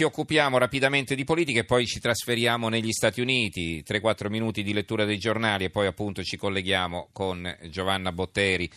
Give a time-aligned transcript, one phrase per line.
[0.00, 4.72] Ci occupiamo rapidamente di politica e poi ci trasferiamo negli Stati Uniti, 3-4 minuti di
[4.72, 8.70] lettura dei giornali e poi appunto ci colleghiamo con Giovanna Botteri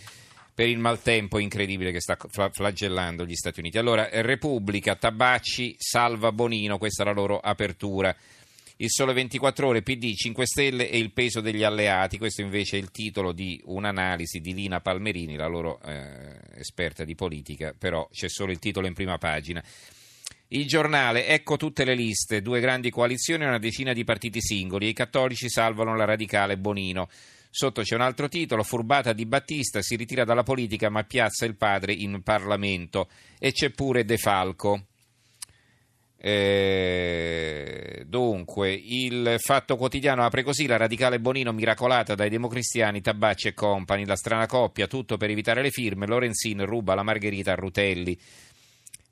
[0.54, 2.18] per il maltempo incredibile che sta
[2.52, 3.78] flagellando gli Stati Uniti.
[3.78, 8.14] Allora, Repubblica, Tabacci, salva Bonino, questa è la loro apertura.
[8.76, 12.18] Il Sole 24 Ore, PD, 5 Stelle e il peso degli alleati.
[12.18, 17.16] Questo invece è il titolo di un'analisi di Lina Palmerini, la loro eh, esperta di
[17.16, 19.64] politica, però c'è solo il titolo in prima pagina.
[20.50, 24.88] Il giornale, ecco tutte le liste, due grandi coalizioni e una decina di partiti singoli.
[24.88, 27.10] I cattolici salvano la radicale Bonino.
[27.50, 31.56] Sotto c'è un altro titolo, furbata di Battista, si ritira dalla politica ma piazza il
[31.56, 33.10] padre in Parlamento.
[33.40, 34.86] E c'è pure De Falco.
[36.26, 43.54] Eh, dunque, il Fatto Quotidiano apre così la radicale Bonino miracolata dai democristiani, Tabacci e
[43.54, 48.18] compagni, la strana coppia, tutto per evitare le firme, Lorenzin ruba la Margherita a Rutelli.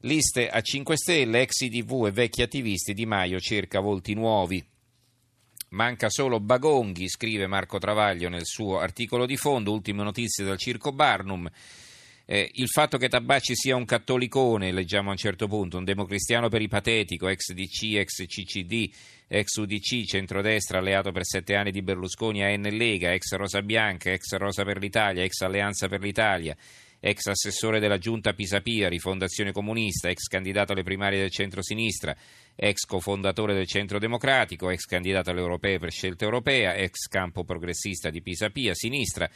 [0.04, 4.64] Liste a 5 Stelle, ex IDV e vecchi attivisti, Di Maio cerca volti nuovi.
[5.70, 10.91] Manca solo Bagonghi, scrive Marco Travaglio nel suo articolo di fondo, ultime notizie dal Circo
[10.91, 11.48] Barnum.
[12.26, 16.49] Eh, il fatto che Tabacci sia un cattolicone, leggiamo a un certo punto, un democristiano
[16.49, 18.90] peripatetico, ex DC, ex CCD,
[19.27, 24.12] ex UDC, centrodestra, alleato per sette anni di Berlusconi a N Lega, ex Rosa Bianca,
[24.12, 26.55] ex Rosa per l'Italia, ex Alleanza per l'Italia,
[27.04, 32.16] ex assessore della giunta Pisapia, rifondazione comunista, ex candidato alle primarie del centro-sinistra,
[32.55, 38.12] ex cofondatore del centro democratico, ex candidato alle europee per scelta europea, ex campo progressista
[38.12, 39.27] di Pisapia, sinistra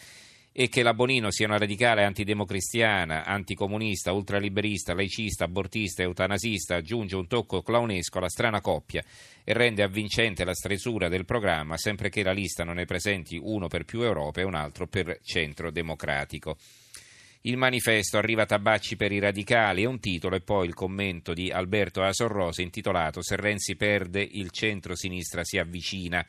[0.58, 7.28] e che la Bonino sia una radicale antidemocristiana, anticomunista, ultraliberista, laicista, abortista eutanasista aggiunge un
[7.28, 9.04] tocco clownesco alla strana coppia
[9.44, 13.68] e rende avvincente la stresura del programma sempre che la lista non ne presenti uno
[13.68, 16.56] per più Europa e un altro per centro democratico.
[17.48, 21.52] Il manifesto arriva Tabacci per i radicali è un titolo e poi il commento di
[21.52, 26.26] Alberto Asorrosa intitolato Se Renzi perde il centro-sinistra si avvicina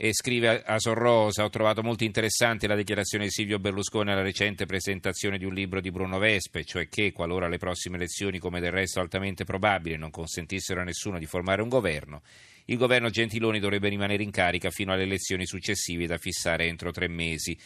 [0.00, 4.64] e scrive a Sorrosa ho trovato molto interessante la dichiarazione di Silvio Berlusconi alla recente
[4.64, 8.70] presentazione di un libro di Bruno Vespe, cioè che qualora le prossime elezioni, come del
[8.70, 12.22] resto altamente probabile, non consentissero a nessuno di formare un governo,
[12.66, 17.08] il governo Gentiloni dovrebbe rimanere in carica fino alle elezioni successive da fissare entro tre
[17.08, 17.58] mesi.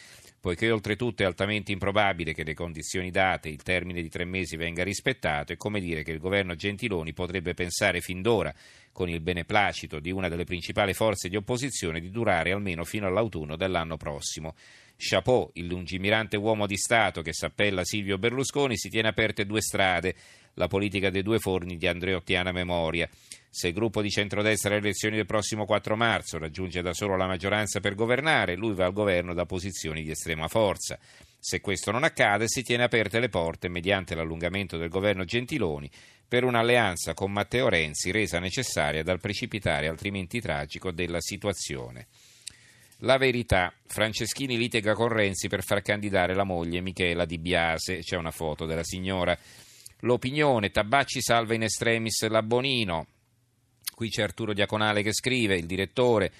[0.43, 4.83] Poiché oltretutto è altamente improbabile che le condizioni date, il termine di tre mesi venga
[4.83, 8.53] rispettato, è come dire che il governo Gentiloni potrebbe pensare fin d'ora
[8.91, 13.55] con il beneplacito di una delle principali forze di opposizione, di durare almeno fino all'autunno
[13.55, 14.57] dell'anno prossimo.
[14.97, 20.17] Chapeau, il lungimirante uomo di Stato che s'appella Silvio Berlusconi, si tiene aperte due strade,
[20.55, 23.09] la politica dei due forni di Andreottiana memoria.
[23.49, 27.27] Se il gruppo di centrodestra alle elezioni del prossimo 4 marzo raggiunge da solo la
[27.27, 30.99] maggioranza per governare, lui va al governo da posizioni di estrema forza.
[31.39, 35.91] Se questo non accade, si tiene aperte le porte, mediante l'allungamento del governo Gentiloni,
[36.27, 42.07] per un'alleanza con Matteo Renzi resa necessaria dal precipitare altrimenti tragico della situazione.
[43.01, 48.17] La verità, Franceschini litiga con Renzi per far candidare la moglie Michela Di Biase, c'è
[48.17, 49.37] una foto della signora.
[50.05, 53.07] L'opinione, Tabacci salva in estremis la Bonino.
[53.95, 56.33] Qui c'è Arturo Diaconale che scrive, il direttore,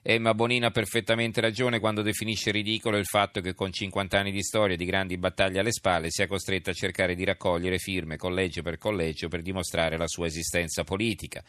[0.00, 4.42] Emma Bonino ha perfettamente ragione quando definisce ridicolo il fatto che con 50 anni di
[4.42, 8.62] storia e di grandi battaglie alle spalle sia costretta a cercare di raccogliere firme collegio
[8.62, 11.44] per collegio per dimostrare la sua esistenza politica.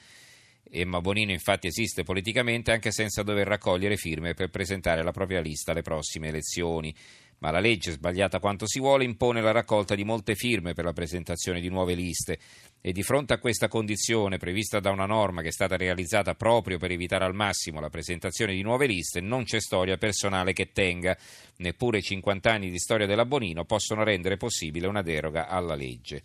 [0.69, 5.71] Emma Bonino infatti esiste politicamente anche senza dover raccogliere firme per presentare la propria lista
[5.71, 6.93] alle prossime elezioni
[7.41, 10.93] ma la legge, sbagliata quanto si vuole, impone la raccolta di molte firme per la
[10.93, 12.37] presentazione di nuove liste
[12.79, 16.77] e di fronte a questa condizione prevista da una norma che è stata realizzata proprio
[16.77, 21.17] per evitare al massimo la presentazione di nuove liste, non c'è storia personale che tenga.
[21.57, 26.23] Neppure 50 anni di storia della Bonino possono rendere possibile una deroga alla legge.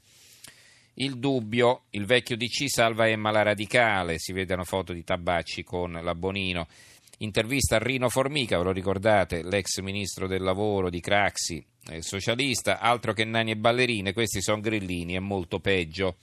[0.98, 5.62] Il dubbio, il vecchio DC salva Emma la radicale, si vede una foto di Tabacci
[5.62, 6.66] con la Bonino.
[7.18, 12.78] Intervista a Rino Formica, ve lo ricordate, l'ex ministro del lavoro di Craxi, eh, socialista,
[12.78, 16.18] altro che nani e ballerine, questi sono grillini, è molto peggio.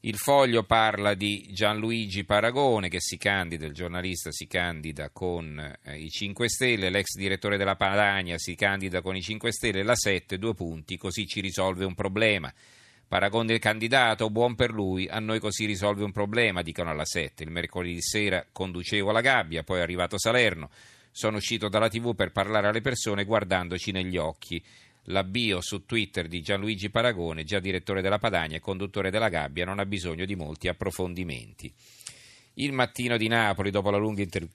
[0.00, 5.96] Il foglio parla di Gianluigi Paragone che si candida, il giornalista si candida con eh,
[5.96, 10.36] i 5 Stelle, l'ex direttore della Padania si candida con i 5 Stelle, la 7,
[10.36, 12.52] due punti, così ci risolve un problema.
[13.12, 17.42] Paragone del candidato, buon per lui, a noi così risolve un problema, dicono alla 7.
[17.42, 20.70] Il mercoledì sera conducevo alla gabbia, poi è arrivato Salerno.
[21.10, 24.64] Sono uscito dalla tv per parlare alle persone guardandoci negli occhi.
[25.08, 29.66] La bio su Twitter di Gianluigi Paragone, già direttore della Padania e conduttore della gabbia,
[29.66, 31.70] non ha bisogno di molti approfondimenti.
[32.54, 34.48] Il mattino di Napoli, dopo la lunga inter-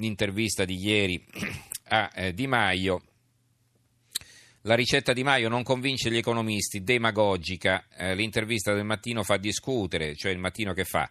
[0.00, 1.24] intervista di ieri
[1.88, 3.04] a eh, Di Maio,
[4.64, 7.86] La ricetta di Maio non convince gli economisti, demagogica.
[7.96, 11.10] Eh, l'intervista del mattino fa discutere, cioè il mattino che fa?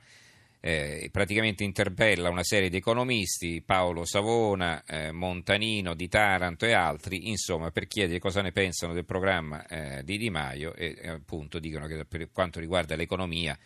[0.62, 7.28] Eh, praticamente interpella una serie di economisti, Paolo Savona, eh, Montanino di Taranto e altri,
[7.28, 11.60] insomma, per chiedere cosa ne pensano del programma eh, di Di Maio e eh, appunto
[11.60, 13.58] dicono che per quanto riguarda l'economia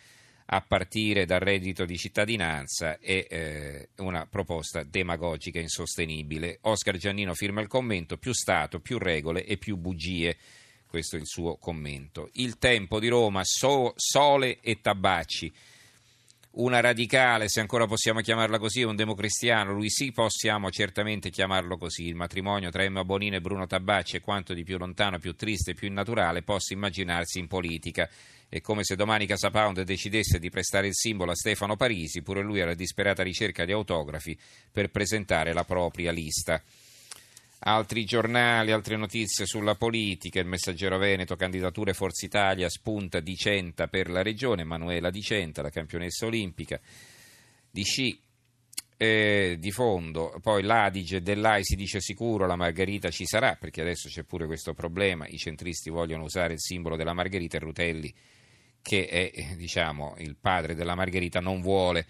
[0.48, 6.58] a partire dal reddito di cittadinanza è eh, una proposta demagogica insostenibile.
[6.62, 10.36] Oscar Giannino firma il commento, più Stato, più regole e più bugie.
[10.86, 12.30] Questo è il suo commento.
[12.34, 15.52] Il tempo di Roma, so, sole e tabacci.
[16.58, 22.06] Una radicale, se ancora possiamo chiamarla così, un democristiano, lui sì possiamo certamente chiamarlo così.
[22.06, 25.72] Il matrimonio tra Emma Bonino e Bruno Tabacci è quanto di più lontano, più triste
[25.72, 28.08] e più innaturale possa immaginarsi in politica.
[28.48, 32.42] È come se domani Casa Pound decidesse di prestare il simbolo a Stefano Parisi, pure
[32.42, 34.38] lui alla disperata ricerca di autografi
[34.70, 36.62] per presentare la propria lista.
[37.60, 43.88] Altri giornali, altre notizie sulla politica, il Messaggero Veneto, candidature Forza Italia, spunta di Centa
[43.88, 46.80] per la regione, Manuela Di Centa, la campionessa olimpica
[47.68, 48.20] di sci.
[48.98, 54.08] Eh, di fondo, poi l'Adige dell'AI si dice sicuro la Margherita ci sarà perché adesso
[54.08, 58.14] c'è pure questo problema, i centristi vogliono usare il simbolo della Margherita e Rutelli
[58.86, 62.06] che è diciamo, il padre della Margherita, non vuole.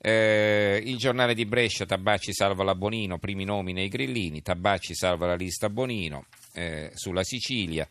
[0.00, 5.26] Eh, il giornale di Brescia, Tabacci salva la Bonino, primi nomi nei grillini, Tabacci salva
[5.26, 6.24] la lista Bonino
[6.54, 7.86] eh, sulla Sicilia.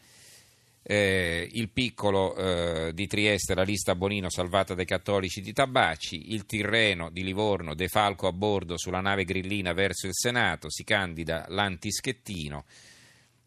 [0.82, 6.48] Eh, il piccolo eh, di Trieste, la lista Bonino salvata dai cattolici di Tabacci, il
[6.48, 11.46] Tirreno di Livorno, De Falco a bordo sulla nave grillina verso il Senato, si candida
[11.50, 12.66] l'antischettino.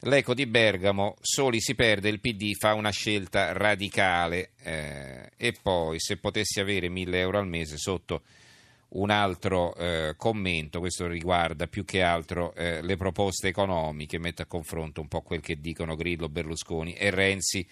[0.01, 5.99] L'Eco di Bergamo, Soli si perde, il PD fa una scelta radicale eh, e poi
[5.99, 8.23] se potessi avere 1000 euro al mese sotto
[8.89, 14.47] un altro eh, commento, questo riguarda più che altro eh, le proposte economiche, mette a
[14.47, 17.67] confronto un po' quel che dicono Grillo, Berlusconi e Renzi.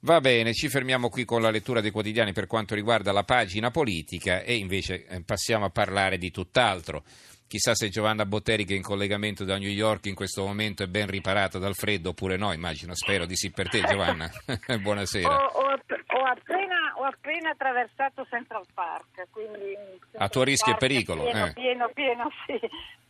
[0.00, 3.70] Va bene, ci fermiamo qui con la lettura dei quotidiani per quanto riguarda la pagina
[3.70, 7.04] politica e invece eh, passiamo a parlare di tutt'altro.
[7.48, 10.88] Chissà se Giovanna Botteri, che è in collegamento da New York in questo momento, è
[10.88, 12.52] ben riparata dal freddo oppure no.
[12.52, 14.28] Immagino, spero di sì per te, Giovanna.
[14.80, 15.28] Buonasera.
[15.28, 19.76] Ho, ho, ho, appena, ho, appena, attraversato Central Park, quindi
[20.16, 21.22] a tuo rischio e pericolo.
[21.22, 21.52] Pieno, eh.
[21.52, 22.58] pieno, pieno, sì,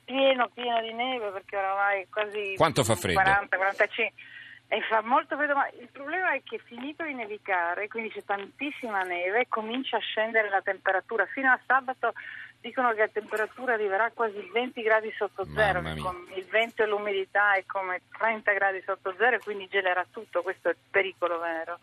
[0.05, 2.55] pieno, pieno di neve perché oramai quasi.
[2.57, 3.21] Quanto fa freddo?
[3.21, 4.23] 40, 45.
[4.69, 9.03] E fa molto freddo, ma il problema è che finito di nevicare, quindi c'è tantissima
[9.03, 11.25] neve, comincia a scendere la temperatura.
[11.27, 12.13] Fino a sabato
[12.61, 17.55] dicono che la temperatura arriverà quasi 20 gradi sotto zero, con il vento e l'umidità
[17.55, 21.79] è come 30 gradi sotto zero e quindi gelerà tutto, questo è il pericolo vero.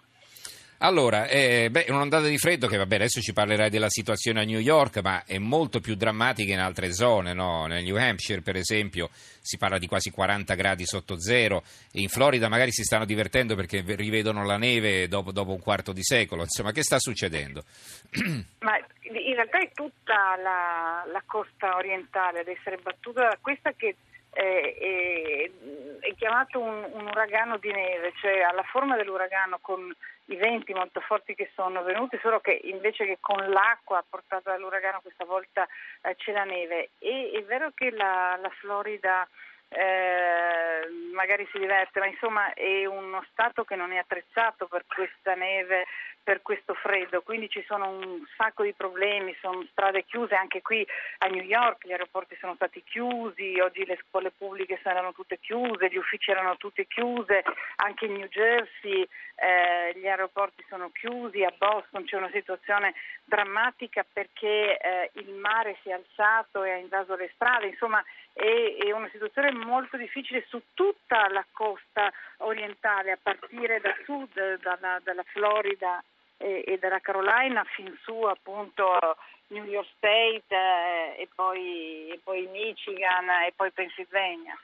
[0.83, 4.59] Allora, eh, beh, un'ondata di freddo che vabbè, adesso ci parlerai della situazione a New
[4.59, 7.67] York, ma è molto più drammatica in altre zone, no?
[7.67, 11.63] Nel New Hampshire, per esempio, si parla di quasi 40 gradi sotto zero
[11.93, 16.03] in Florida magari si stanno divertendo perché rivedono la neve dopo, dopo un quarto di
[16.03, 16.41] secolo.
[16.41, 17.63] Insomma, che sta succedendo?
[18.59, 23.95] Ma in realtà è tutta la, la costa orientale ad essere battuta da questa che
[24.33, 25.51] è, è,
[25.99, 29.93] è chiamato un, un, uragano di neve, cioè ha la forma dell'uragano con
[30.25, 35.01] i venti molto forti che sono venuti, solo che invece che con l'acqua portata dall'uragano
[35.01, 35.67] questa volta
[36.01, 36.91] eh, c'è la neve.
[36.99, 39.27] E è vero che la, la Florida
[39.73, 45.33] eh, magari si diverte, ma insomma è uno Stato che non è attrezzato per questa
[45.35, 45.85] neve
[46.23, 50.87] per questo freddo, quindi ci sono un sacco di problemi, sono strade chiuse anche qui
[51.17, 55.89] a New York, gli aeroporti sono stati chiusi, oggi le scuole pubbliche saranno tutte chiuse,
[55.89, 57.41] gli uffici erano tutti chiusi,
[57.75, 62.93] anche in New Jersey eh, gli aeroporti sono chiusi, a Boston c'è una situazione
[63.25, 68.03] drammatica perché eh, il mare si è alzato e ha invaso le strade, insomma
[68.33, 74.59] è, è una situazione molto difficile su tutta la costa orientale, a partire da sud,
[74.61, 76.03] dalla, dalla Florida
[76.37, 82.47] e, e dalla Carolina fin su appunto New York State eh, e, poi, e poi
[82.47, 84.57] Michigan e poi Pennsylvania.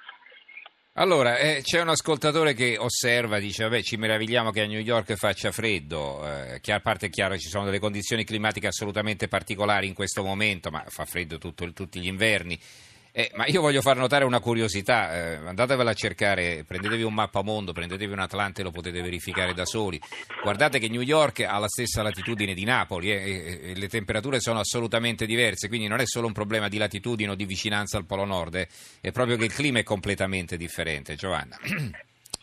[0.94, 5.14] Allora, eh, c'è un ascoltatore che osserva, dice, vabbè, ci meravigliamo che a New York
[5.16, 9.94] faccia freddo, eh, a parte è chiaro ci sono delle condizioni climatiche assolutamente particolari in
[9.94, 12.60] questo momento, ma fa freddo tutto, tutti gli inverni.
[13.12, 17.72] Eh, ma io voglio far notare una curiosità, eh, andatevela a cercare, prendetevi un mappamondo,
[17.72, 20.00] prendetevi un Atlante e lo potete verificare da soli.
[20.44, 24.60] Guardate che New York ha la stessa latitudine di Napoli eh, e, le temperature sono
[24.60, 28.26] assolutamente diverse, quindi non è solo un problema di latitudine o di vicinanza al Polo
[28.26, 28.68] Nord, eh,
[29.02, 31.16] è proprio che il clima è completamente differente.
[31.16, 31.58] Giovanna.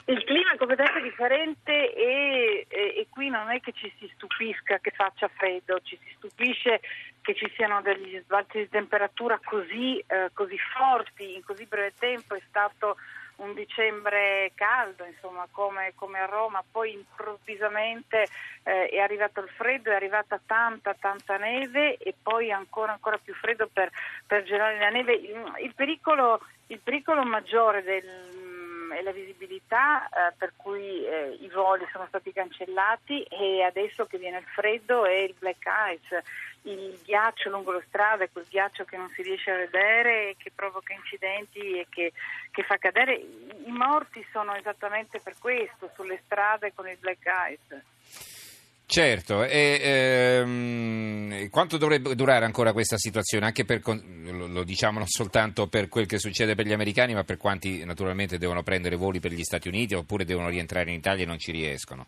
[0.08, 4.78] Il clima è completamente differente e, e, e, qui non è che ci si stupisca
[4.78, 6.80] che faccia freddo, ci si stupisce
[7.20, 12.34] che ci siano degli sbalzi di temperatura così, eh, così forti in così breve tempo.
[12.34, 12.96] È stato
[13.36, 18.26] un dicembre caldo, insomma, come, come, a Roma, poi improvvisamente
[18.62, 23.34] eh, è arrivato il freddo, è arrivata tanta, tanta neve e poi ancora, ancora più
[23.34, 23.90] freddo per,
[24.26, 25.14] per gelare la neve.
[25.14, 28.45] Il, il, pericolo, il pericolo maggiore del
[28.96, 34.18] e la visibilità eh, per cui eh, i voli sono stati cancellati e adesso che
[34.18, 36.24] viene il freddo è il black ice,
[36.62, 40.50] il ghiaccio lungo le strade, quel ghiaccio che non si riesce a vedere e che
[40.54, 42.12] provoca incidenti e che,
[42.50, 43.14] che fa cadere.
[43.14, 48.35] I morti sono esattamente per questo, sulle strade con il black ice.
[48.88, 53.44] Certo, e ehm, quanto dovrebbe durare ancora questa situazione?
[53.44, 57.36] Anche per, lo diciamo non soltanto per quel che succede per gli americani, ma per
[57.36, 61.26] quanti naturalmente devono prendere voli per gli Stati Uniti oppure devono rientrare in Italia e
[61.26, 62.06] non ci riescono?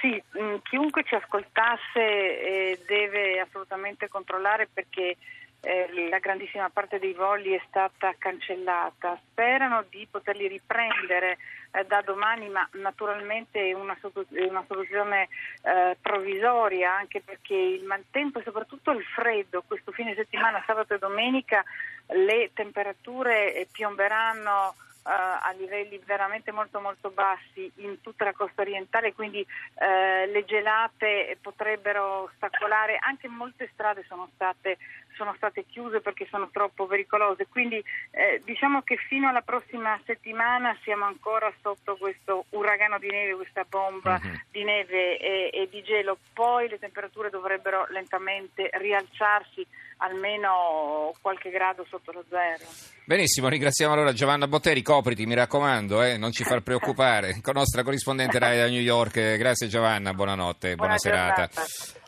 [0.00, 5.16] Sì, mh, chiunque ci ascoltasse eh, deve assolutamente controllare perché
[5.64, 9.18] eh, la grandissima parte dei voli è stata cancellata.
[9.30, 11.38] Sperano di poterli riprendere
[11.70, 13.96] eh, da domani, ma naturalmente è una,
[14.30, 15.28] una soluzione
[15.62, 20.98] eh, provvisoria, anche perché il maltempo e soprattutto il freddo, questo fine settimana, sabato e
[20.98, 21.62] domenica,
[22.08, 29.12] le temperature eh, piomberanno a livelli veramente molto molto bassi in tutta la costa orientale,
[29.12, 34.78] quindi uh, le gelate potrebbero ostacolare, anche molte strade sono state,
[35.16, 40.76] sono state chiuse perché sono troppo pericolose, quindi eh, diciamo che fino alla prossima settimana
[40.82, 44.40] siamo ancora sotto questo uragano di neve, questa bomba uh-huh.
[44.50, 49.66] di neve e, e di gelo, poi le temperature dovrebbero lentamente rialzarsi
[50.02, 52.64] almeno qualche grado sotto lo zero.
[53.04, 57.82] Benissimo, ringraziamo allora Giovanna Botteri, copriti mi raccomando, eh, non ci far preoccupare, con nostra
[57.82, 59.36] corrispondente Rai da New York.
[59.36, 61.50] Grazie Giovanna, buonanotte, buona, buona serata.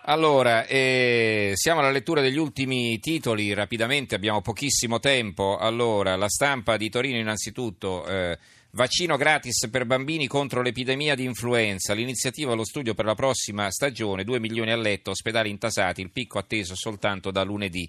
[0.07, 5.57] Allora, eh, siamo alla lettura degli ultimi titoli, rapidamente abbiamo pochissimo tempo.
[5.57, 8.05] Allora, la stampa di Torino innanzitutto...
[8.07, 8.39] Eh,
[8.75, 11.95] Vaccino gratis per bambini contro l'epidemia di influenza.
[11.95, 16.41] L'iniziativa allo studio per la prossima stagione, 2 milioni a letto, ospedali intasati, il picco
[16.41, 17.89] atteso soltanto da lunedì.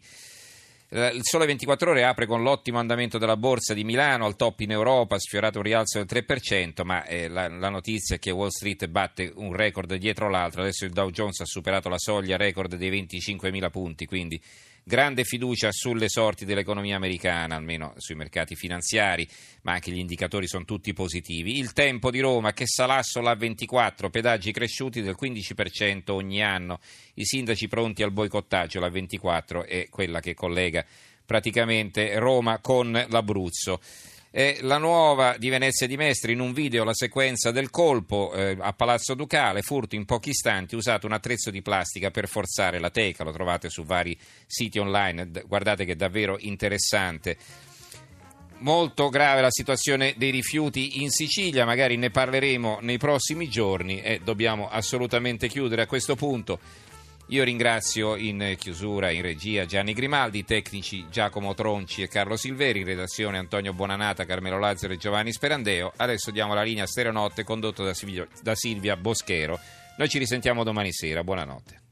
[0.89, 4.59] Eh, il Sole 24 Ore apre con l'ottimo andamento della borsa di Milano, al top
[4.59, 8.49] in Europa, sfiorato un rialzo del 3%, ma eh, la, la, notizia è che Wall
[8.49, 10.61] Street batte un record dietro l'altro.
[10.61, 14.39] Adesso il Dow Jones ha superato la soglia record dei 25.000 punti, quindi
[14.87, 19.27] grande fiducia sulle sorti dell'economia americana, almeno sui mercati finanziari,
[19.63, 21.57] ma anche gli indicatori sono tutti positivi.
[21.57, 26.79] Il tempo di Roma che Salasso la 24, pedaggi cresciuti del 15% ogni anno,
[27.15, 30.85] i sindaci pronti al boicottaggio, la 24 è quella che collega
[31.25, 33.81] praticamente Roma con l'Abruzzo.
[34.37, 38.57] Eh, la nuova di Venezia di Mestre in un video la sequenza del colpo eh,
[38.59, 42.89] a Palazzo Ducale, furto in pochi istanti, usato un attrezzo di plastica per forzare la
[42.89, 47.37] teca, lo trovate su vari siti online, guardate che è davvero interessante.
[48.57, 54.19] Molto grave la situazione dei rifiuti in Sicilia, magari ne parleremo nei prossimi giorni e
[54.21, 56.59] dobbiamo assolutamente chiudere a questo punto.
[57.29, 62.85] Io ringrazio in chiusura, in regia Gianni Grimaldi, tecnici Giacomo Tronci e Carlo Silveri, in
[62.85, 65.91] redazione Antonio Bonanata, Carmelo Lazzaro e Giovanni Sperandeo.
[65.95, 69.59] Adesso diamo la linea Stereonotte condotto da Silvia Boschero.
[69.97, 71.23] Noi ci risentiamo domani sera.
[71.23, 71.84] Buonanotte.